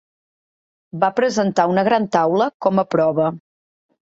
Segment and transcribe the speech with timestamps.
[1.03, 3.31] Va presentar una gran taula com a prova.